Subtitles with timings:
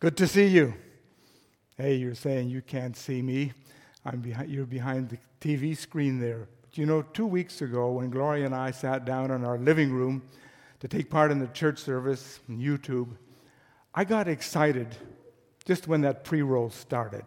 [0.00, 0.74] Good to see you.
[1.76, 3.52] Hey, you're saying you can't see me.
[4.04, 6.48] I'm behind, you're behind the TV screen there.
[6.62, 9.92] But you know, two weeks ago, when Gloria and I sat down in our living
[9.92, 10.22] room
[10.80, 13.16] to take part in the church service on YouTube,
[13.94, 14.96] I got excited
[15.64, 17.24] just when that pre roll started.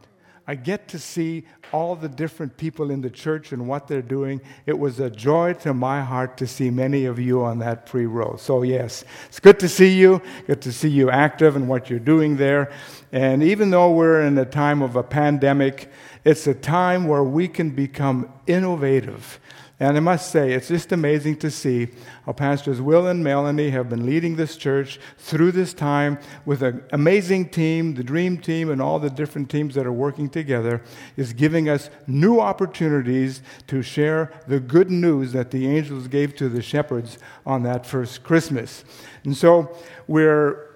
[0.50, 1.44] I get to see
[1.74, 4.40] all the different people in the church and what they're doing.
[4.66, 8.06] It was a joy to my heart to see many of you on that pre
[8.06, 8.38] roll.
[8.38, 10.22] So, yes, it's good to see you.
[10.46, 12.72] Good to see you active and what you're doing there.
[13.12, 15.92] And even though we're in a time of a pandemic,
[16.24, 19.40] it's a time where we can become innovative
[19.80, 21.90] and I must say, it's just amazing to see
[22.26, 26.84] how Pastors Will and Melanie have been leading this church through this time with an
[26.92, 30.82] amazing team, the dream team, and all the different teams that are working together,
[31.16, 36.50] is giving us new opportunities to share the good news that the angels gave to
[36.50, 38.84] the shepherds on that first Christmas.
[39.26, 40.72] And so we're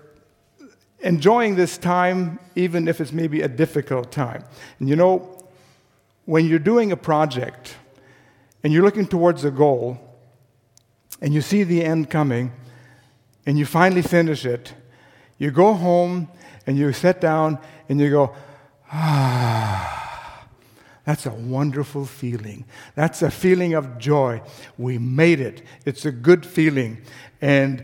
[0.99, 4.43] enjoying this time, even if it's maybe a difficult time.
[4.79, 5.43] And you know,
[6.25, 7.77] when you're doing a project,
[8.63, 9.99] and you're looking towards a goal,
[11.21, 12.51] and you see the end coming,
[13.45, 14.73] and you finally finish it,
[15.37, 16.27] you go home
[16.67, 17.57] and you sit down
[17.89, 18.35] and you go,
[18.91, 20.47] ah,
[21.05, 22.65] that's a wonderful feeling.
[22.95, 24.41] That's a feeling of joy.
[24.77, 25.63] We made it.
[25.85, 27.01] It's a good feeling.
[27.41, 27.83] And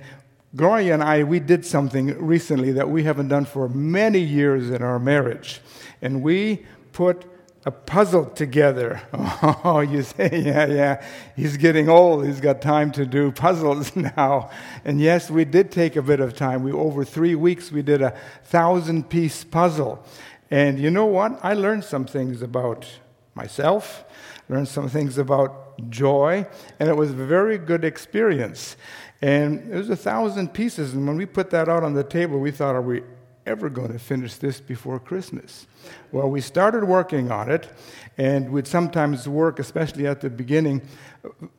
[0.56, 4.84] Gloria and I, we did something recently that we haven't done for many years in
[4.84, 5.62] our marriage.
[6.02, 7.25] And we put
[7.68, 9.02] a puzzle together.
[9.64, 12.26] Oh, you say, yeah, yeah, he's getting old.
[12.26, 14.50] He's got time to do puzzles now.
[14.86, 16.64] And yes, we did take a bit of time.
[16.64, 18.14] We over three weeks we did a
[18.46, 20.04] thousand piece puzzle.
[20.50, 21.40] And you know what?
[21.44, 22.88] I learned some things about
[23.36, 24.06] myself,
[24.48, 26.48] learned some things about joy,
[26.80, 28.78] and it was a very good experience.
[29.22, 30.94] And it was a thousand pieces.
[30.94, 33.04] And when we put that out on the table, we thought, are we
[33.48, 35.66] ever going to finish this before Christmas?
[36.12, 37.70] Well, we started working on it,
[38.17, 40.81] and we'd sometimes work, especially at the beginning,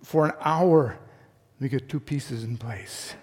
[0.03, 0.99] for an hour.
[1.59, 3.15] We get two pieces in place.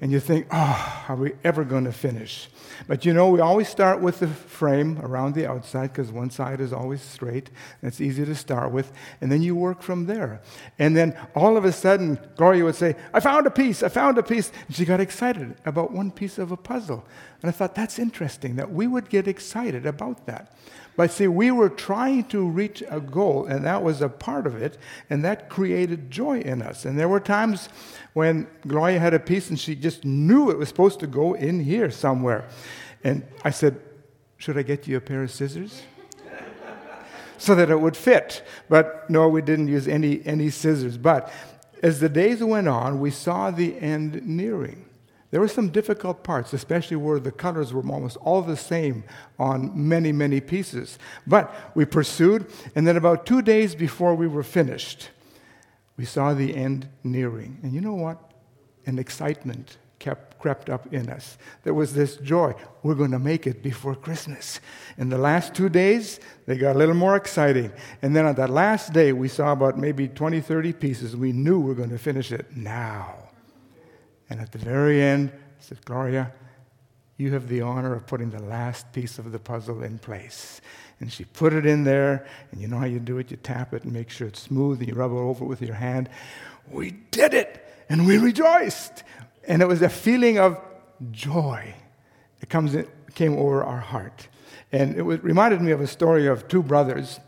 [0.00, 2.48] And you think, oh, are we ever going to finish?
[2.86, 6.60] But you know, we always start with the frame around the outside because one side
[6.60, 7.48] is always straight.
[7.80, 8.92] And it's easy to start with.
[9.20, 10.40] And then you work from there.
[10.78, 14.18] And then all of a sudden, Gloria would say, I found a piece, I found
[14.18, 14.52] a piece.
[14.68, 17.04] And she got excited about one piece of a puzzle.
[17.42, 20.54] And I thought, that's interesting that we would get excited about that.
[20.98, 24.60] But see, we were trying to reach a goal, and that was a part of
[24.60, 24.76] it,
[25.08, 26.84] and that created joy in us.
[26.84, 27.68] And there were times
[28.14, 31.60] when Gloria had a piece and she just knew it was supposed to go in
[31.60, 32.48] here somewhere.
[33.04, 33.80] And I said,
[34.38, 35.82] Should I get you a pair of scissors?
[37.38, 38.42] so that it would fit.
[38.68, 40.98] But no, we didn't use any, any scissors.
[40.98, 41.32] But
[41.80, 44.87] as the days went on, we saw the end nearing.
[45.30, 49.04] There were some difficult parts, especially where the colors were almost all the same
[49.38, 50.98] on many, many pieces.
[51.26, 55.10] But we pursued, and then about two days before we were finished,
[55.98, 57.58] we saw the end nearing.
[57.62, 58.18] And you know what?
[58.86, 61.36] An excitement kept crept up in us.
[61.64, 62.54] There was this joy.
[62.82, 64.60] We're going to make it before Christmas.
[64.96, 67.72] In the last two days, they got a little more exciting.
[68.02, 71.16] And then on that last day, we saw about maybe 20, 30 pieces.
[71.16, 73.27] We knew we were going to finish it now.
[74.30, 76.32] And at the very end, I said, Gloria,
[77.16, 80.60] you have the honor of putting the last piece of the puzzle in place.
[81.00, 83.30] And she put it in there, and you know how you do it?
[83.30, 85.74] You tap it and make sure it's smooth, and you rub it over with your
[85.74, 86.08] hand.
[86.70, 89.02] We did it, and we rejoiced.
[89.46, 90.60] And it was a feeling of
[91.10, 91.74] joy
[92.40, 94.28] that comes in, came over our heart.
[94.70, 97.20] And it was, reminded me of a story of two brothers.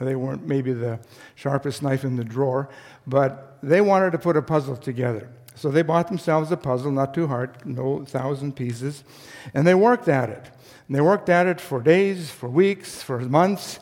[0.00, 1.00] They weren't maybe the
[1.34, 2.68] sharpest knife in the drawer,
[3.06, 5.30] but they wanted to put a puzzle together.
[5.54, 9.04] So they bought themselves a puzzle, not too hard, no thousand pieces,
[9.52, 10.50] and they worked at it.
[10.88, 13.78] And they worked at it for days, for weeks, for months.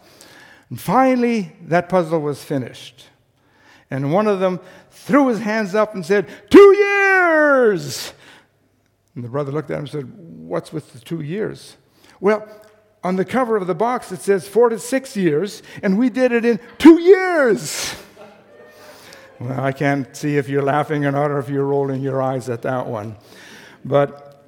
[0.70, 3.06] And finally, that puzzle was finished.
[3.90, 4.60] And one of them
[4.90, 8.12] threw his hands up and said, Two years!
[9.14, 11.76] And the brother looked at him and said, What's with the two years?
[12.20, 12.48] Well,
[13.04, 16.32] on the cover of the box, it says four to six years, and we did
[16.32, 17.96] it in two years.
[19.42, 22.48] Well, I can't see if you're laughing or not, or if you're rolling your eyes
[22.48, 23.16] at that one.
[23.84, 24.44] But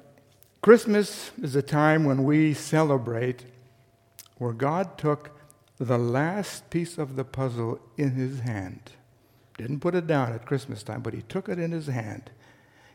[0.61, 3.43] Christmas is a time when we celebrate
[4.37, 5.31] where God took
[5.79, 8.91] the last piece of the puzzle in his hand.
[9.57, 12.31] Didn't put it down at Christmas time, but he took it in his hand.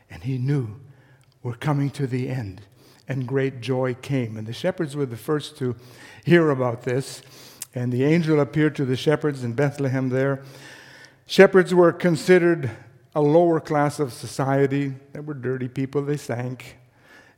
[0.09, 0.79] And he knew
[1.43, 2.61] we're coming to the end.
[3.07, 4.37] And great joy came.
[4.37, 5.75] And the shepherds were the first to
[6.25, 7.21] hear about this.
[7.75, 10.41] And the angel appeared to the shepherds in Bethlehem there.
[11.31, 12.69] Shepherds were considered
[13.15, 14.95] a lower class of society.
[15.13, 16.75] They were dirty people, they stank,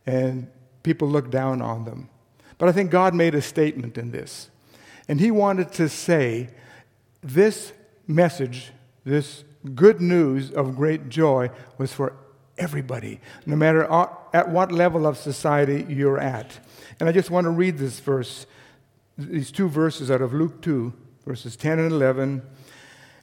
[0.08, 0.48] and
[0.82, 2.10] people looked down on them.
[2.58, 4.50] But I think God made a statement in this.
[5.08, 6.50] And He wanted to say
[7.22, 7.72] this
[8.08, 8.72] message,
[9.06, 9.44] this
[9.76, 12.16] good news of great joy, was for
[12.58, 13.84] everybody, no matter
[14.34, 16.58] at what level of society you're at.
[17.00, 18.48] And I just want to read this verse,
[19.20, 20.92] these two verses out of Luke 2,
[21.28, 22.44] verses 10 and 11, at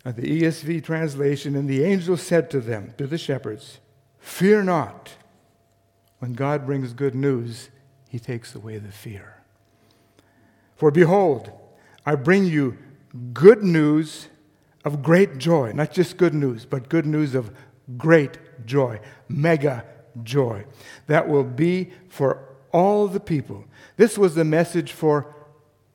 [0.05, 1.57] the ESV translation.
[1.57, 3.79] And the angel said to them, to the shepherds,
[4.19, 5.13] Fear not.
[6.19, 7.71] When God brings good news,
[8.09, 9.43] he takes away the fear.
[10.77, 11.51] For behold,
[12.05, 12.77] I bring you
[13.33, 14.29] good news
[14.85, 17.51] of great joy, not just good news, but good news of
[17.97, 19.85] great joy, mega
[20.23, 20.65] joy,
[21.07, 23.65] that will be for all the people.
[23.97, 25.35] This was the message for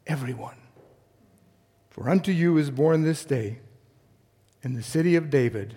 [0.07, 0.57] everyone.
[1.89, 3.59] For unto you is born this day
[4.65, 5.75] in the city of David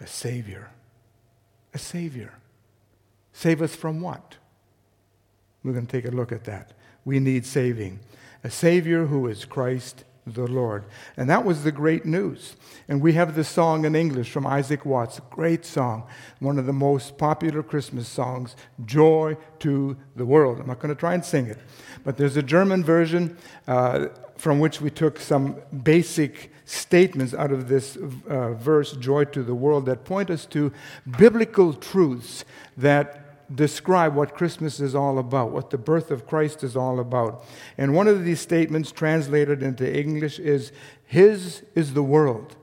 [0.00, 0.70] a Savior.
[1.74, 2.32] A Savior.
[3.32, 4.36] Save us from what?
[5.62, 6.72] We're going to take a look at that.
[7.04, 8.00] We need saving.
[8.42, 10.84] A Savior who is Christ the Lord.
[11.16, 12.56] And that was the great news.
[12.88, 16.04] And we have this song in English from Isaac Watts, a great song,
[16.38, 18.54] one of the most popular Christmas songs,
[18.84, 20.60] Joy to the World.
[20.60, 21.58] I'm not going to try and sing it,
[22.04, 23.36] but there's a German version
[23.66, 27.96] uh, from which we took some basic statements out of this
[28.28, 30.72] uh, verse, Joy to the World, that point us to
[31.18, 32.44] biblical truths
[32.76, 37.44] that describe what Christmas is all about, what the birth of Christ is all about.
[37.76, 40.72] And one of these statements translated into English is
[41.04, 42.56] His is the world.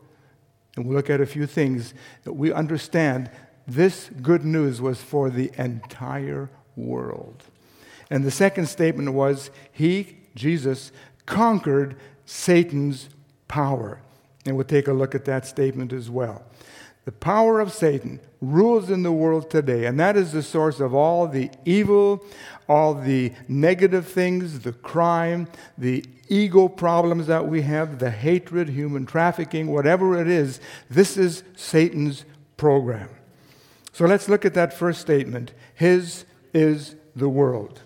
[0.75, 1.93] And we'll look at a few things
[2.23, 3.29] that we understand
[3.67, 7.43] this good news was for the entire world.
[8.09, 10.91] And the second statement was He, Jesus,
[11.25, 13.09] conquered Satan's
[13.47, 14.01] power.
[14.45, 16.43] And we'll take a look at that statement as well.
[17.09, 20.93] The power of Satan rules in the world today, and that is the source of
[20.93, 22.23] all the evil,
[22.67, 29.07] all the negative things, the crime, the ego problems that we have, the hatred, human
[29.07, 30.61] trafficking, whatever it is.
[30.87, 32.25] This is Satan's
[32.57, 33.09] program.
[33.91, 37.81] So let's look at that first statement His is the world.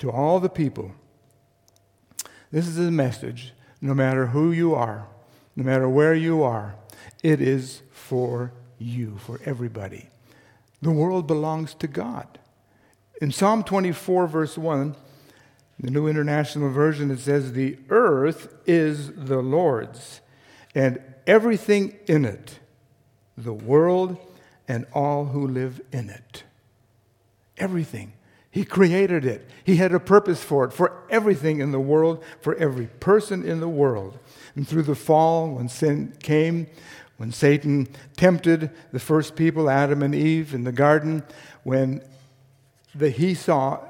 [0.00, 0.92] To all the people,
[2.52, 5.08] this is a message no matter who you are,
[5.56, 6.74] no matter where you are,
[7.24, 10.08] it is for you, for everybody.
[10.82, 12.38] The world belongs to God.
[13.20, 14.94] In Psalm 24, verse 1,
[15.80, 20.20] the New International Version, it says, The earth is the Lord's,
[20.74, 22.58] and everything in it,
[23.38, 24.18] the world
[24.68, 26.44] and all who live in it.
[27.56, 28.12] Everything.
[28.50, 29.48] He created it.
[29.64, 33.60] He had a purpose for it, for everything in the world, for every person in
[33.60, 34.18] the world.
[34.54, 36.68] And through the fall, when sin came,
[37.16, 41.22] when Satan tempted the first people, Adam and Eve, in the garden,
[41.62, 42.02] when
[42.94, 43.80] the, he saw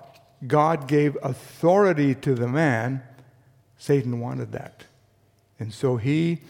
[0.47, 3.03] God gave authority to the man,
[3.79, 4.85] Satan wanted that.
[5.59, 6.41] And so he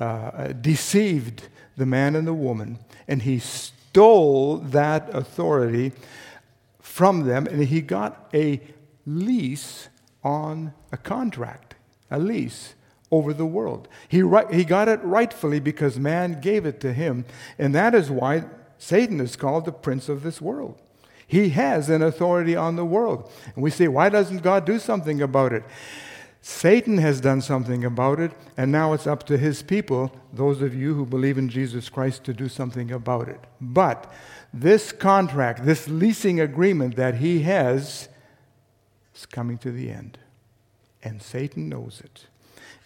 [0.00, 5.92] uh, deceived the man and the woman, and he stole that authority
[6.80, 8.60] from them, and he got a
[9.06, 9.88] lease
[10.22, 11.74] on a contract,
[12.10, 12.74] a lease
[13.10, 13.88] over the world.
[14.08, 14.18] He,
[14.52, 17.24] he got it rightfully because man gave it to him.
[17.58, 18.44] And that is why
[18.78, 20.80] Satan is called the prince of this world.
[21.26, 23.30] He has an authority on the world.
[23.54, 25.64] And we say, why doesn't God do something about it?
[26.46, 30.74] Satan has done something about it, and now it's up to his people, those of
[30.74, 33.40] you who believe in Jesus Christ, to do something about it.
[33.62, 34.12] But
[34.52, 38.10] this contract, this leasing agreement that he has,
[39.14, 40.18] is coming to the end.
[41.02, 42.26] And Satan knows it.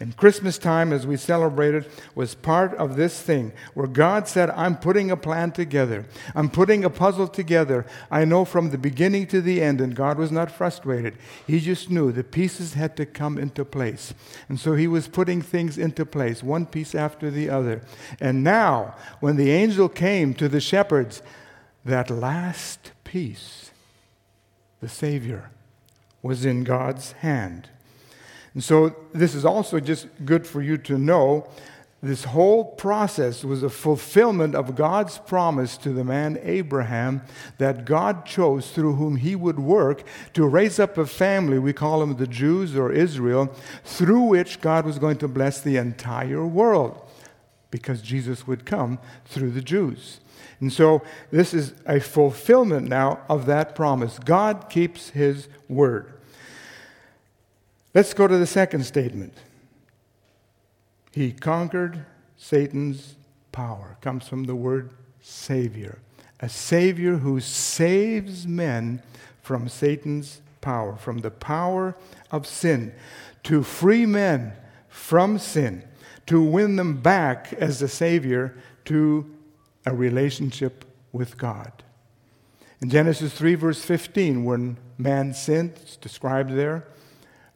[0.00, 4.76] And Christmas time, as we celebrated, was part of this thing where God said, I'm
[4.76, 6.06] putting a plan together.
[6.36, 7.84] I'm putting a puzzle together.
[8.08, 11.16] I know from the beginning to the end, and God was not frustrated.
[11.48, 14.14] He just knew the pieces had to come into place.
[14.48, 17.82] And so He was putting things into place, one piece after the other.
[18.20, 21.22] And now, when the angel came to the shepherds,
[21.84, 23.72] that last piece,
[24.80, 25.50] the Savior,
[26.22, 27.68] was in God's hand.
[28.54, 31.48] And so, this is also just good for you to know.
[32.00, 37.22] This whole process was a fulfillment of God's promise to the man Abraham
[37.58, 41.98] that God chose through whom he would work to raise up a family, we call
[41.98, 43.52] them the Jews or Israel,
[43.82, 47.02] through which God was going to bless the entire world
[47.72, 50.20] because Jesus would come through the Jews.
[50.60, 54.18] And so this is a fulfillment now of that promise.
[54.20, 56.12] God keeps his word.
[57.98, 59.34] Let's go to the second statement.
[61.10, 63.16] He conquered Satan's
[63.50, 63.96] power.
[64.00, 64.90] Comes from the word
[65.20, 65.98] savior.
[66.38, 69.02] A savior who saves men
[69.42, 71.96] from Satan's power, from the power
[72.30, 72.94] of sin,
[73.42, 74.52] to free men
[74.88, 75.82] from sin,
[76.26, 79.28] to win them back as a Savior to
[79.84, 81.72] a relationship with God.
[82.80, 86.86] In Genesis 3, verse 15, when man sinned, it's described there,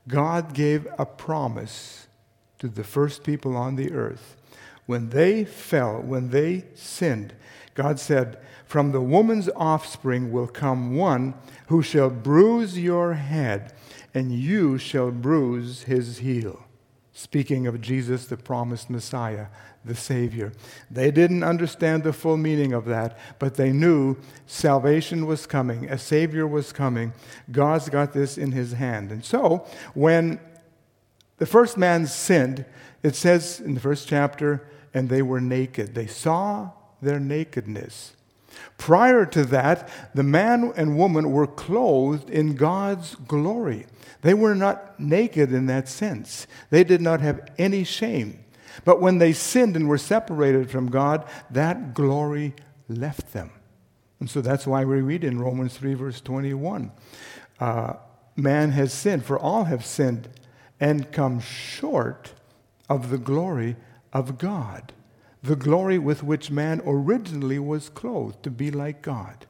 [0.09, 2.07] God gave a promise
[2.59, 4.37] to the first people on the earth.
[4.87, 7.35] When they fell, when they sinned,
[7.75, 11.35] God said, From the woman's offspring will come one
[11.67, 13.73] who shall bruise your head,
[14.13, 16.65] and you shall bruise his heel.
[17.14, 19.47] Speaking of Jesus, the promised Messiah,
[19.85, 20.52] the Savior.
[20.90, 24.16] They didn't understand the full meaning of that, but they knew
[24.47, 27.12] salvation was coming, a Savior was coming.
[27.50, 29.11] God's got this in His hand.
[29.12, 30.40] And so, when
[31.37, 32.64] the first man sinned,
[33.02, 35.95] it says in the first chapter, and they were naked.
[35.95, 36.71] They saw
[37.02, 38.14] their nakedness.
[38.79, 43.87] Prior to that, the man and woman were clothed in God's glory.
[44.23, 46.47] They were not naked in that sense.
[46.71, 48.45] They did not have any shame.
[48.85, 52.55] But when they sinned and were separated from God, that glory
[52.89, 53.51] left them.
[54.21, 56.93] And so that's why we read in Romans 3, verse 21
[57.61, 57.95] uh,
[58.37, 60.29] Man has sinned, for all have sinned
[60.81, 62.33] and come short
[62.89, 63.77] of the glory
[64.13, 64.93] of God,
[65.43, 69.47] the glory with which man originally was clothed to be like God.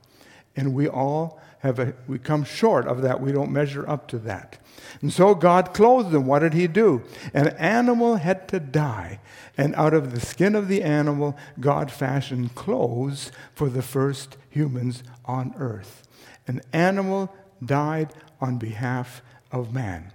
[0.56, 3.20] And we all have a, we come short of that.
[3.20, 4.58] We don't measure up to that.
[5.00, 6.26] And so God clothed them.
[6.26, 7.02] What did He do?
[7.32, 9.20] An animal had to die.
[9.56, 15.02] And out of the skin of the animal, God fashioned clothes for the first humans
[15.24, 16.08] on earth.
[16.46, 17.32] An animal
[17.64, 19.22] died on behalf
[19.52, 20.12] of man.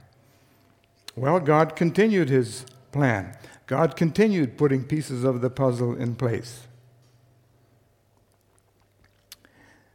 [1.15, 3.37] Well, God continued His plan.
[3.67, 6.61] God continued putting pieces of the puzzle in place.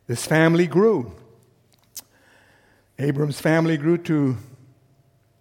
[0.06, 1.12] This family grew.
[2.98, 4.36] Abram's family grew to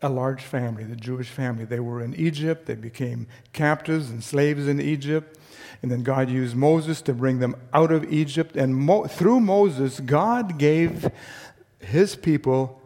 [0.02, 1.66] a large family, the Jewish family.
[1.66, 5.38] They were in Egypt, they became captives and slaves in Egypt.
[5.82, 8.56] And then God used Moses to bring them out of Egypt.
[8.56, 11.10] And Mo- through Moses, God gave
[11.80, 12.81] his people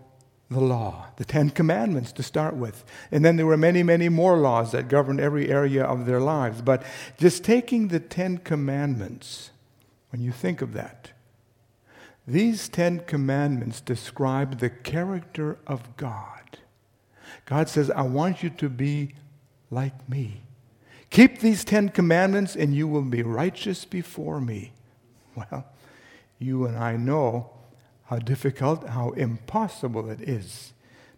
[0.50, 2.84] the law, the Ten Commandments to start with.
[3.12, 6.62] And then there were many, many more laws that governed every area of their lives.
[6.62, 6.84] But
[7.18, 9.52] just taking the Ten Commandments,
[10.12, 11.12] when you think of that,
[12.28, 16.60] these Ten Commandments describe the character of God.
[17.46, 19.14] God says, I want you to be
[19.70, 20.42] like me.
[21.10, 24.74] Keep these Ten Commandments and you will be righteous before me.
[25.36, 25.66] Well,
[26.40, 27.52] you and I know
[28.06, 30.74] how difficult, how impossible it is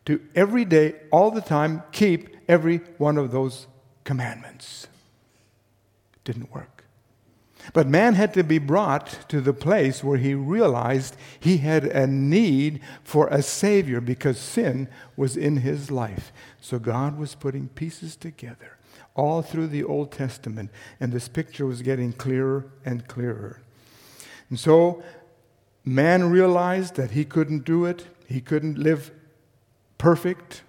[0.08, 3.68] to every day, all the time, keep every one of those
[4.06, 4.88] commandments.
[6.24, 6.86] Didn't work.
[7.74, 12.08] But man had to be brought to the place where he realized he had a
[12.08, 16.32] need for a Savior because sin was in his life.
[16.62, 18.78] So God was putting pieces together
[19.14, 20.70] all through the Old Testament,
[21.02, 23.60] and this picture was getting clearer and clearer.
[24.50, 25.04] And so
[25.88, 29.12] man realized that he couldn't do it, he couldn't live
[29.98, 30.64] perfect.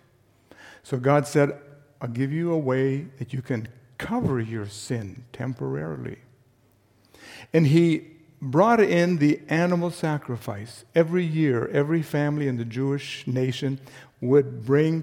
[0.82, 1.58] So God said,
[2.00, 6.18] I'll give you a way that you can cover your sin temporarily.
[7.52, 8.06] And he
[8.40, 10.84] brought in the animal sacrifice.
[10.94, 13.80] Every year, every family in the Jewish nation
[14.20, 15.02] would bring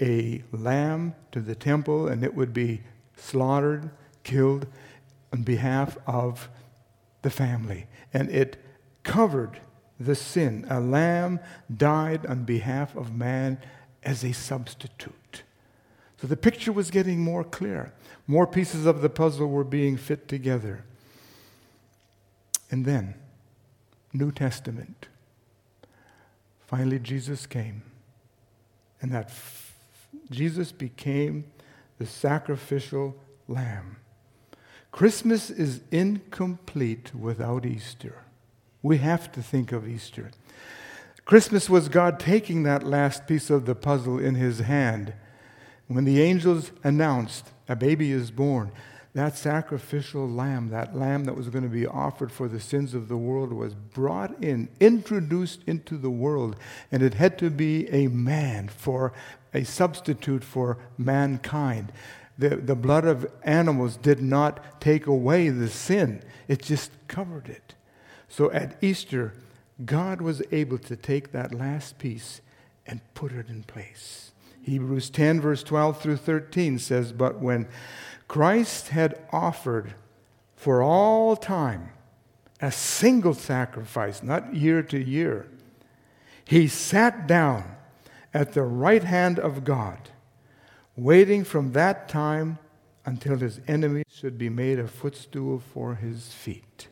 [0.00, 2.82] a lamb to the temple and it would be
[3.16, 3.90] slaughtered,
[4.24, 4.66] killed
[5.32, 6.48] on behalf of
[7.22, 7.86] the family.
[8.12, 8.56] And it
[9.02, 9.60] covered
[9.98, 10.66] the sin.
[10.68, 11.40] A lamb
[11.74, 13.58] died on behalf of man
[14.02, 15.42] as a substitute.
[16.20, 17.92] So the picture was getting more clear.
[18.26, 20.84] More pieces of the puzzle were being fit together.
[22.70, 23.14] And then,
[24.12, 25.08] New Testament.
[26.66, 27.82] Finally, Jesus came.
[29.00, 29.74] And that f-
[30.30, 31.44] Jesus became
[31.98, 33.16] the sacrificial
[33.48, 33.96] lamb.
[34.92, 38.22] Christmas is incomplete without Easter.
[38.82, 40.30] We have to think of Easter.
[41.24, 45.14] Christmas was God taking that last piece of the puzzle in his hand.
[45.86, 48.72] When the angels announced a baby is born,
[49.14, 53.08] that sacrificial lamb, that lamb that was going to be offered for the sins of
[53.08, 56.56] the world, was brought in, introduced into the world,
[56.90, 59.12] and it had to be a man for
[59.52, 61.92] a substitute for mankind.
[62.38, 67.74] The, the blood of animals did not take away the sin, it just covered it.
[68.32, 69.34] So at Easter,
[69.84, 72.40] God was able to take that last piece
[72.86, 74.32] and put it in place.
[74.62, 77.68] Hebrews 10, verse 12 through 13 says, But when
[78.28, 79.92] Christ had offered
[80.56, 81.90] for all time
[82.58, 85.50] a single sacrifice, not year to year.
[86.42, 87.76] He sat down
[88.32, 90.08] at the right hand of God,
[90.96, 92.58] waiting from that time
[93.04, 96.88] until his enemies should be made a footstool for his feet.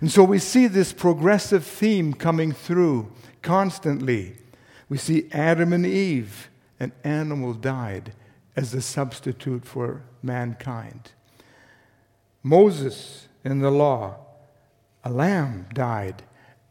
[0.00, 4.36] And so we see this progressive theme coming through constantly.
[4.88, 8.12] We see Adam and Eve, an animal died
[8.56, 11.12] as a substitute for mankind.
[12.42, 14.16] Moses in the law,
[15.04, 16.22] a lamb died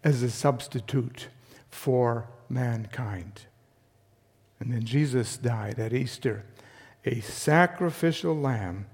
[0.03, 1.27] as a substitute
[1.69, 3.41] for mankind.
[4.59, 6.45] And then Jesus died at Easter,
[7.05, 8.87] a sacrificial lamb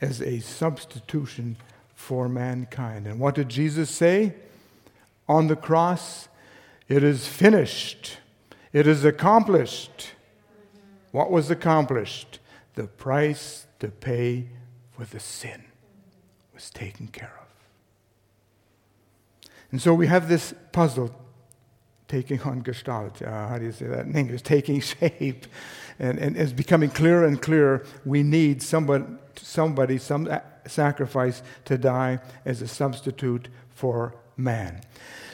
[0.00, 1.56] as a substitution
[2.00, 3.06] for mankind.
[3.06, 4.34] And what did Jesus say
[5.28, 6.28] on the cross?
[6.88, 8.16] It is finished.
[8.72, 10.12] It is accomplished.
[11.12, 12.38] What was accomplished?
[12.74, 14.46] The price to pay
[14.96, 15.64] for the sin
[16.54, 17.48] was taken care of.
[19.70, 21.14] And so we have this puzzle
[22.10, 23.22] taking on gestalt.
[23.22, 24.42] Uh, how do you say that in English?
[24.42, 25.46] Taking shape.
[25.98, 27.84] And, and it's becoming clearer and clearer.
[28.04, 29.04] We need somebody,
[29.36, 30.28] somebody, some
[30.66, 34.80] sacrifice to die as a substitute for man.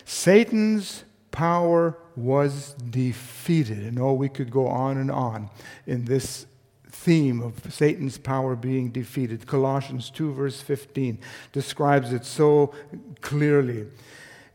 [0.04, 3.78] Satan's power was defeated.
[3.78, 5.50] And oh, we could go on and on
[5.86, 6.46] in this
[6.90, 9.46] theme of Satan's power being defeated.
[9.46, 11.18] Colossians 2, verse 15,
[11.52, 12.74] describes it so
[13.20, 13.86] clearly.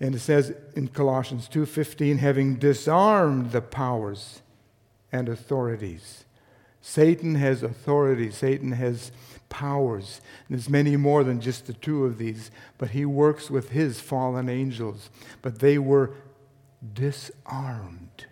[0.02, 4.42] And it says in Colossians 2:15 having disarmed the powers
[5.12, 6.26] and authorities.
[6.82, 9.12] Satan has authority, Satan has
[9.50, 10.20] powers.
[10.48, 14.02] And there's many more than just the two of these, but he works with his
[14.02, 15.12] fallen angels.
[15.44, 16.16] But they were
[16.94, 18.26] disarmed.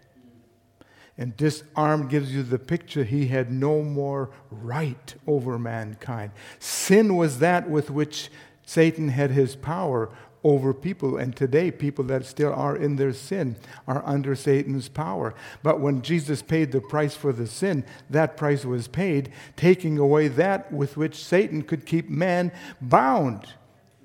[1.19, 6.31] And disarmed gives you the picture he had no more right over mankind.
[6.57, 8.31] Sin was that with which
[8.65, 10.09] Satan had his power
[10.43, 11.17] over people.
[11.17, 13.55] And today, people that still are in their sin
[13.88, 15.34] are under Satan's power.
[15.63, 20.27] But when Jesus paid the price for the sin, that price was paid, taking away
[20.29, 23.48] that with which Satan could keep man bound.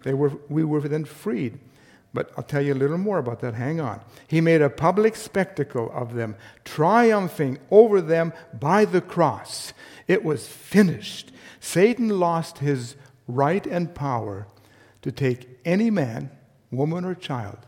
[0.02, 1.58] They were, we were then freed.
[2.12, 3.54] But I'll tell you a little more about that.
[3.54, 4.00] Hang on.
[4.28, 9.72] He made a public spectacle of them, triumphing over them by the cross.
[10.06, 11.32] It was finished.
[11.58, 12.94] Satan lost his
[13.26, 14.46] right and power
[15.04, 16.30] to take any man,
[16.70, 17.58] woman, or child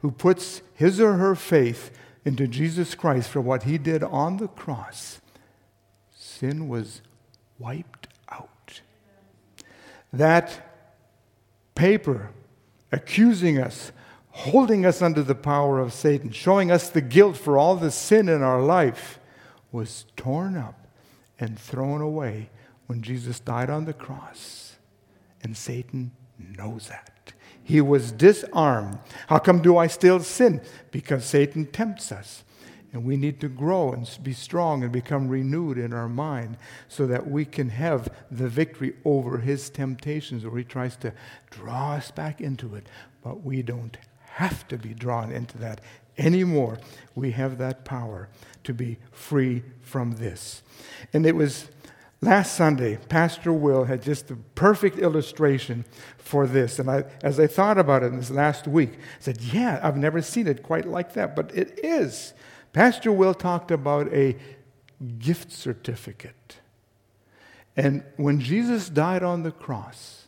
[0.00, 4.48] who puts his or her faith into Jesus Christ for what he did on the
[4.48, 5.20] cross.
[6.10, 7.00] Sin was
[7.60, 8.80] wiped out.
[10.12, 10.66] That
[11.76, 12.30] paper
[12.90, 13.92] accusing us,
[14.30, 18.28] holding us under the power of Satan, showing us the guilt for all the sin
[18.28, 19.20] in our life,
[19.70, 20.88] was torn up
[21.38, 22.50] and thrown away
[22.88, 24.76] when Jesus died on the cross.
[25.40, 26.10] And Satan
[26.56, 27.32] knows that.
[27.62, 28.98] He was disarmed.
[29.28, 30.60] How come do I still sin?
[30.90, 32.42] Because Satan tempts us.
[32.92, 36.56] And we need to grow and be strong and become renewed in our mind
[36.88, 41.12] so that we can have the victory over his temptations where he tries to
[41.50, 42.88] draw us back into it.
[43.22, 43.96] But we don't
[44.32, 45.80] have to be drawn into that
[46.18, 46.78] anymore.
[47.14, 48.28] We have that power
[48.64, 50.62] to be free from this.
[51.12, 51.68] And it was
[52.22, 55.86] Last Sunday, Pastor Will had just the perfect illustration
[56.18, 56.78] for this.
[56.78, 59.96] And I, as I thought about it in this last week, I said, Yeah, I've
[59.96, 62.34] never seen it quite like that, but it is.
[62.74, 64.36] Pastor Will talked about a
[65.18, 66.58] gift certificate.
[67.74, 70.26] And when Jesus died on the cross,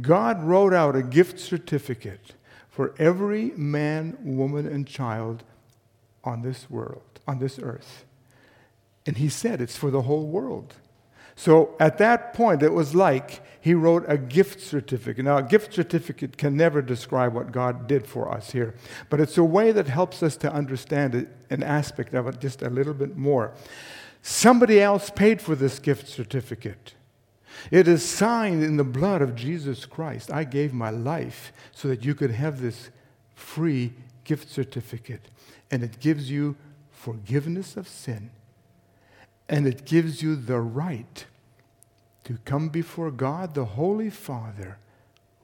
[0.00, 2.34] God wrote out a gift certificate
[2.68, 5.44] for every man, woman, and child
[6.24, 8.04] on this world, on this earth.
[9.06, 10.74] And he said it's for the whole world.
[11.36, 15.24] So at that point, it was like he wrote a gift certificate.
[15.24, 18.74] Now, a gift certificate can never describe what God did for us here,
[19.10, 22.70] but it's a way that helps us to understand an aspect of it just a
[22.70, 23.52] little bit more.
[24.22, 26.94] Somebody else paid for this gift certificate.
[27.70, 30.30] It is signed in the blood of Jesus Christ.
[30.30, 32.90] I gave my life so that you could have this
[33.34, 33.92] free
[34.24, 35.22] gift certificate,
[35.70, 36.56] and it gives you
[36.90, 38.30] forgiveness of sin
[39.48, 41.26] and it gives you the right
[42.24, 44.78] to come before God, the Holy Father,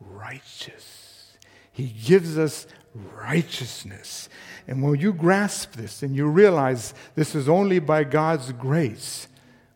[0.01, 1.37] righteous.
[1.71, 4.29] He gives us righteousness.
[4.67, 9.29] And when you grasp this and you realize this is only by God's grace,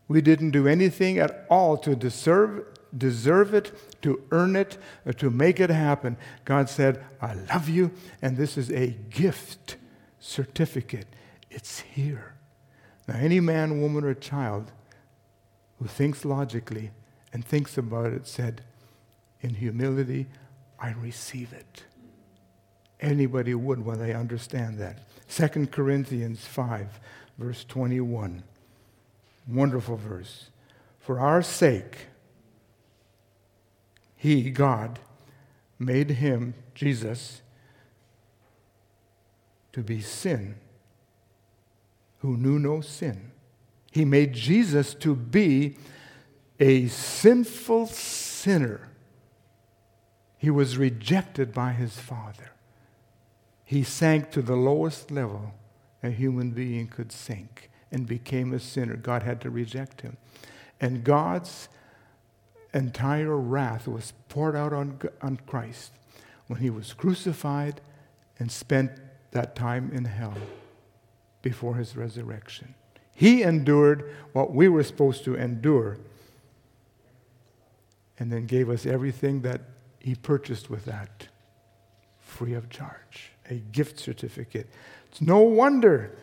[0.07, 4.77] we didn't do anything at all to deserve, deserve it, to earn it,
[5.17, 6.17] to make it happen.
[6.43, 9.77] God said, I love you, and this is a gift
[10.19, 11.07] certificate.
[11.49, 12.34] It's here.
[13.07, 14.71] Now, any man, woman, or child
[15.79, 16.91] who thinks logically
[17.31, 18.61] and thinks about it said,
[19.41, 20.27] in humility,
[20.79, 21.83] I receive it.
[23.01, 24.99] anybody would when they understand that.
[25.29, 26.99] 2 Corinthians 5,
[27.37, 28.43] verse 21.
[29.47, 30.49] Wonderful verse.
[30.99, 32.07] For our sake,
[34.15, 34.97] He, God,
[35.77, 37.41] made Him, Jesus,
[39.73, 40.55] to be sin
[42.25, 43.31] who knew no sin.
[43.91, 45.77] He made Jesus to be
[46.59, 48.89] a sinful sinner.
[50.37, 52.51] He was rejected by his Father.
[53.63, 55.53] He sank to the lowest level
[56.03, 58.95] a human being could sink and became a sinner.
[58.95, 60.17] God had to reject him.
[60.81, 61.69] And God's
[62.73, 65.93] entire wrath was poured out on, on Christ
[66.47, 67.81] when he was crucified
[68.37, 68.91] and spent
[69.31, 70.35] that time in hell
[71.45, 72.73] before his resurrection.
[73.13, 75.99] He endured what we were supposed to endure
[78.17, 79.61] and then gave us everything that
[79.99, 81.27] he purchased with that
[82.19, 84.67] free of charge a gift certificate.
[85.11, 86.17] It's no wonder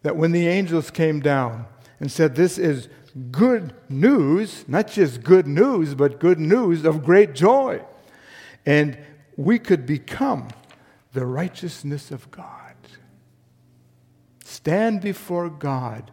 [0.00, 1.66] that when the angels came down
[2.00, 2.88] and said, This is
[3.30, 7.82] good news, not just good news, but good news of great joy.
[8.64, 8.96] And
[9.36, 10.48] we could become
[11.12, 12.63] the righteousness of God.
[14.64, 16.10] Stand before God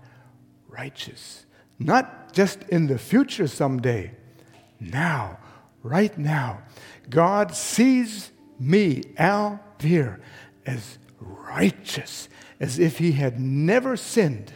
[0.67, 1.45] righteous,
[1.79, 4.11] not just in the future someday,
[4.77, 5.37] now,
[5.83, 6.61] right now.
[7.09, 10.19] God sees me, Al Beer,
[10.65, 12.27] as righteous,
[12.59, 14.51] as if he had never sinned.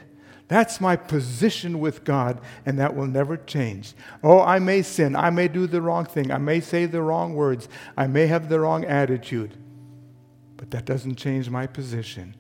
[0.50, 3.94] That's my position with God, and that will never change.
[4.22, 5.16] Oh, I may sin.
[5.16, 6.32] I may do the wrong thing.
[6.32, 7.70] I may say the wrong words.
[7.96, 9.56] I may have the wrong attitude.
[10.58, 12.36] But that doesn't change my position.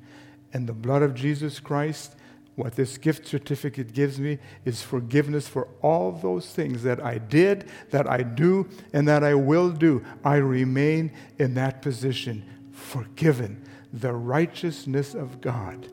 [0.55, 2.15] And the blood of Jesus Christ,
[2.55, 7.69] what this gift certificate gives me, is forgiveness for all those things that I did,
[7.91, 10.01] that I do, and that I will do.
[10.23, 15.89] I remain in that position, forgiven, the righteousness of God.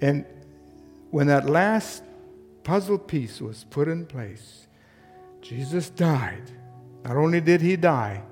[0.00, 0.24] And
[1.10, 2.04] when that last
[2.62, 4.68] puzzle piece was put in place,
[5.42, 6.52] Jesus died.
[7.02, 8.22] Not only did he die,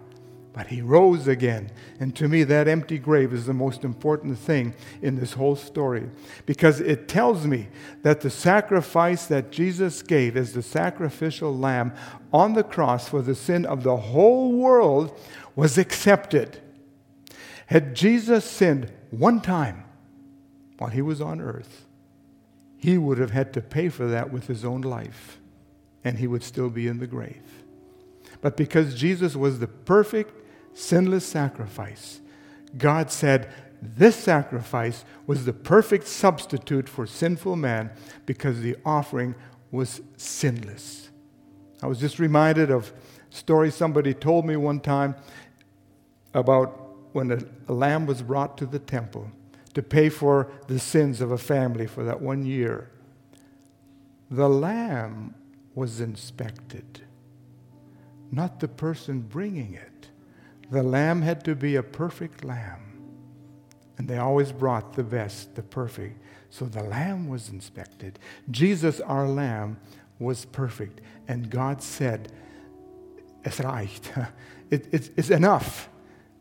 [0.55, 1.69] but he rose again.
[1.99, 6.09] And to me, that empty grave is the most important thing in this whole story
[6.47, 7.67] because it tells me
[8.03, 11.93] that the sacrifice that Jesus gave as the sacrificial lamb
[12.33, 15.19] on the cross for the sin of the whole world
[15.57, 16.61] was accepted.
[17.67, 19.85] Had Jesus sinned one time
[20.79, 21.85] while he was on earth,
[22.77, 25.39] he would have had to pay for that with his own life,
[26.05, 27.43] and he would still be in the grave.
[28.41, 30.44] But because Jesus was the perfect,
[30.75, 32.21] sinless sacrifice,
[32.77, 37.91] God said, This sacrifice was the perfect substitute for sinful man
[38.27, 39.35] because the offering
[39.71, 41.11] was sinless.
[41.83, 42.93] I was just reminded of
[43.31, 45.15] a story somebody told me one time
[46.33, 46.81] about
[47.13, 49.31] when a, a lamb was brought to the temple
[49.75, 52.91] to pay for the sins of a family for that one year,
[54.31, 55.35] the lamb
[55.75, 57.03] was inspected,
[58.31, 59.94] not the person bringing it.
[60.75, 62.81] The lamb had to be a perfect lamb.
[63.97, 66.21] And they always brought the best, the perfect.
[66.51, 68.19] So the lamb was inspected.
[68.51, 69.79] Jesus, our lamb,
[70.19, 71.01] was perfect.
[71.29, 72.33] And God said,
[73.45, 74.11] Es reicht.
[74.71, 75.89] It, it, it's enough.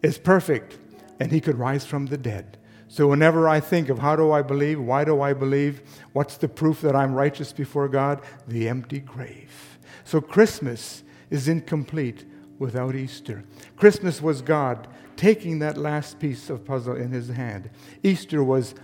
[0.02, 0.80] It's perfect.
[1.20, 2.58] And he could rise from the dead.
[2.88, 6.48] So, whenever I think of how do I believe, why do I believe, what's the
[6.48, 8.22] proof that I'm righteous before God?
[8.48, 9.78] The empty grave.
[10.06, 12.26] So, Christmas is incomplete
[12.60, 13.44] without Easter.
[13.76, 17.70] Christmas was God taking that last piece of puzzle in his hand.
[18.02, 18.76] Easter was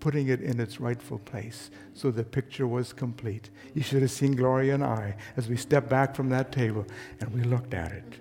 [0.00, 1.70] putting it in its rightful place.
[1.94, 3.50] So the picture was complete.
[3.74, 6.86] You should have seen Gloria and I as we stepped back from that table
[7.20, 8.18] and we looked at it.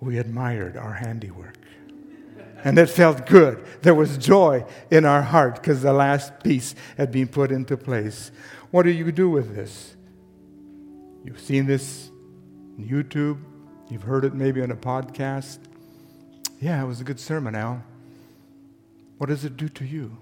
[0.00, 1.56] We admired our handiwork
[2.64, 3.64] and it felt good.
[3.82, 8.32] There was joy in our heart because the last piece had been put into place.
[8.72, 9.94] What do you do with this?
[11.24, 12.10] You've seen this
[12.76, 13.38] on YouTube,
[13.88, 15.58] you've heard it maybe on a podcast.
[16.60, 17.82] Yeah, it was a good sermon, Al.
[19.18, 20.16] What does it do to you?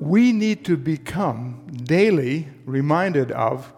[0.00, 3.72] We need to become daily reminded of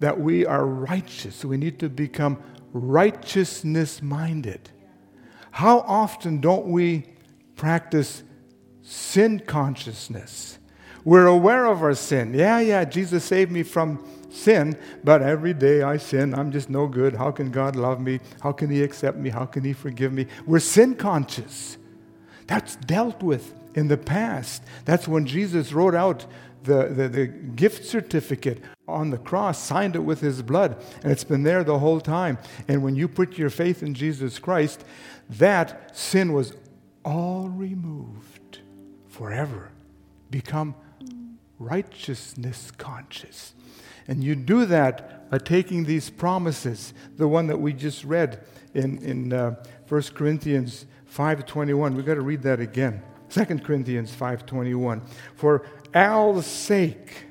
[0.00, 1.44] that we are righteous.
[1.44, 4.70] We need to become righteousness minded.
[5.50, 7.06] How often don't we
[7.54, 8.22] practice
[8.82, 10.58] sin consciousness?
[11.04, 12.34] We're aware of our sin.
[12.34, 16.34] Yeah, yeah, Jesus saved me from sin, but every day I sin.
[16.34, 17.14] I'm just no good.
[17.14, 18.20] How can God love me?
[18.40, 19.30] How can He accept me?
[19.30, 20.26] How can He forgive me?
[20.46, 21.76] We're sin conscious.
[22.46, 24.62] That's dealt with in the past.
[24.84, 26.26] That's when Jesus wrote out
[26.62, 31.22] the, the, the, gift certificate on the cross, signed it with his blood, and it's
[31.22, 32.38] been there the whole time.
[32.66, 34.84] And when you put your faith in Jesus Christ,
[35.30, 36.54] that sin was
[37.04, 38.58] all removed
[39.06, 39.70] forever.
[40.30, 40.74] Become
[41.58, 43.54] righteousness conscious.
[44.08, 48.98] And you do that by taking these promises, the one that we just read in,
[48.98, 49.56] in uh,
[49.88, 51.94] 1 Corinthians 5.21.
[51.94, 53.02] We've got to read that again.
[53.30, 55.02] 2 Corinthians 5.21.
[55.34, 57.24] For Al's sake,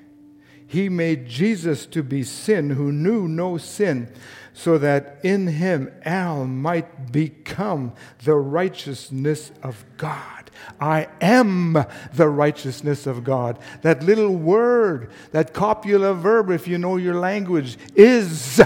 [0.67, 4.11] he made Jesus to be sin who knew no sin,
[4.53, 10.44] so that in him Al might become the righteousness of God.
[10.80, 13.60] I am the righteousness of God.
[13.82, 18.62] That little word, that copula verb, if you know your language, is,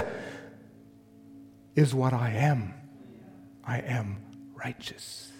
[1.74, 2.74] is what I am.
[3.64, 4.18] I am
[4.54, 5.30] righteous.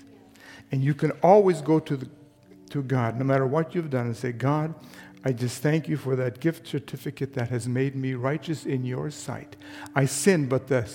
[0.73, 2.09] And you can always go to, the,
[2.71, 4.75] to God, no matter what you've done, and say, God,
[5.23, 9.11] I just thank you for that gift certificate that has made me righteous in your
[9.11, 9.57] sight.
[9.95, 10.89] I sinned, but the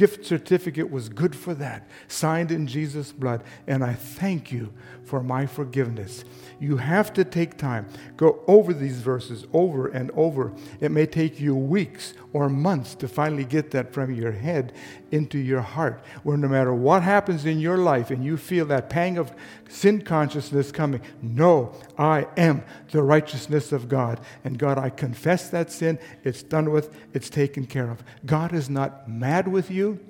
[0.00, 4.72] gift certificate was good for that, signed in Jesus' blood, and I thank you
[5.04, 6.24] for my forgiveness.
[6.58, 7.86] You have to take time.
[8.16, 10.54] Go over these verses over and over.
[10.80, 14.72] It may take you weeks or months to finally get that from your head
[15.10, 18.88] into your heart, where no matter what happens in your life and you feel that
[18.88, 19.34] pang of
[19.68, 24.20] sin consciousness coming, no, I am the righteousness of God.
[24.42, 25.98] And God, I confess that sin.
[26.24, 28.02] It's done with, it's taken care of.
[28.24, 30.00] God is not mad with you.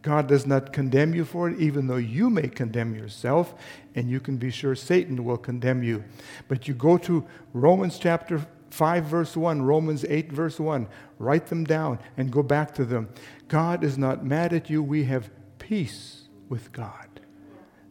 [0.00, 3.54] God does not condemn you for it, even though you may condemn yourself,
[3.94, 6.04] and you can be sure Satan will condemn you.
[6.48, 11.64] But you go to Romans chapter 5, verse 1, Romans 8, verse 1, write them
[11.64, 13.10] down and go back to them.
[13.48, 14.82] God is not mad at you.
[14.82, 17.08] We have peace with God.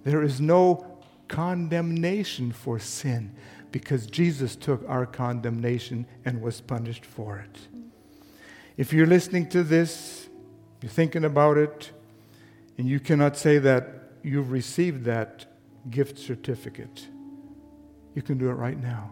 [0.03, 0.94] There is no
[1.27, 3.33] condemnation for sin
[3.71, 7.59] because Jesus took our condemnation and was punished for it.
[8.77, 10.29] If you're listening to this,
[10.81, 11.91] you're thinking about it,
[12.77, 15.45] and you cannot say that you've received that
[15.89, 17.07] gift certificate.
[18.13, 19.11] You can do it right now.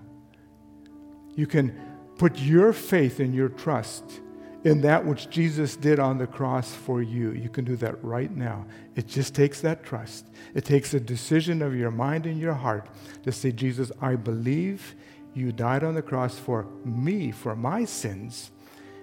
[1.36, 1.80] You can
[2.18, 4.22] put your faith and your trust
[4.64, 7.32] in that which Jesus did on the cross for you.
[7.32, 8.66] You can do that right now.
[8.96, 10.28] It just takes that trust.
[10.54, 12.88] It takes a decision of your mind and your heart
[13.24, 14.96] to say, Jesus, I believe
[15.34, 18.52] you died on the cross for me, for my sins.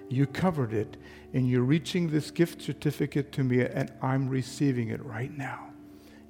[0.09, 0.97] You covered it,
[1.33, 5.67] and you're reaching this gift certificate to me, and I'm receiving it right now.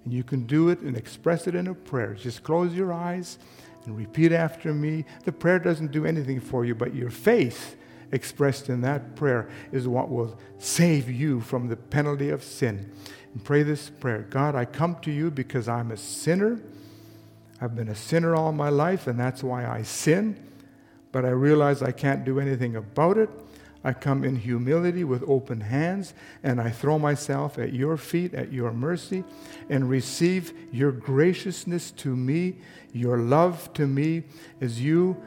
[0.04, 2.16] And you can do it and express it in a prayer.
[2.16, 3.40] Just close your eyes
[3.86, 5.06] and repeat after me.
[5.24, 7.76] The prayer doesn't do anything for you, but your faith
[8.12, 12.92] expressed in that prayer is what will save you from the penalty of sin.
[13.34, 16.60] And pray this prayer God, I come to you because I'm a sinner.
[17.60, 20.36] I've been a sinner all my life, and that's why I sin.
[21.12, 23.30] But I realize I can't do anything about it.
[23.84, 28.52] I come in humility with open hands, and I throw myself at your feet, at
[28.52, 29.24] your mercy,
[29.70, 32.58] and receive your graciousness to me,
[32.94, 34.24] your love to me,
[34.60, 35.22] as you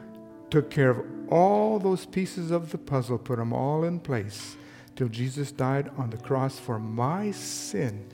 [0.55, 4.55] took care of all those pieces of the puzzle, put them all in place
[4.95, 8.07] till Jesus died on the cross for my sin.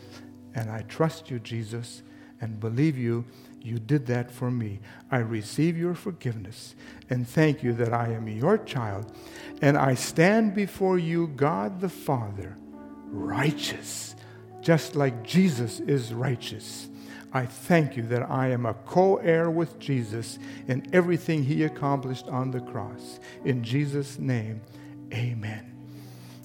[0.55, 2.01] And I trust you, Jesus,
[2.41, 3.25] and believe you
[3.61, 4.79] you did that for me.
[5.11, 6.73] I receive your forgiveness
[7.11, 9.15] and thank you that I am your child.
[9.61, 12.57] And I stand before you, God the Father,
[13.11, 14.15] righteous,
[14.61, 16.89] just like Jesus is righteous.
[17.33, 22.27] I thank you that I am a co heir with Jesus in everything he accomplished
[22.27, 23.19] on the cross.
[23.45, 24.61] In Jesus' name,
[25.13, 25.71] amen.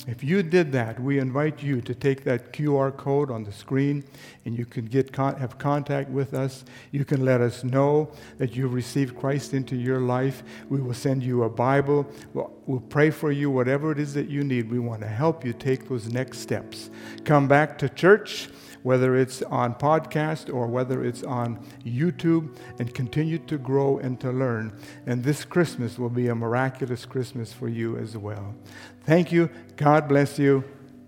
[0.06, 4.04] If you did that, we invite you to take that QR code on the screen
[4.44, 6.64] and you can get con- have contact with us.
[6.92, 10.44] You can let us know that you've received Christ into your life.
[10.68, 12.06] We will send you a Bible.
[12.34, 14.70] We'll, we'll pray for you, whatever it is that you need.
[14.70, 16.88] We want to help you take those next steps.
[17.24, 18.48] Come back to church
[18.86, 24.30] whether it's on podcast or whether it's on YouTube, and continue to grow and to
[24.30, 24.72] learn.
[25.06, 28.54] And this Christmas will be a miraculous Christmas for you as well.
[29.02, 29.50] Thank you.
[29.74, 30.62] God bless you.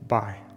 [0.08, 0.47] Bye.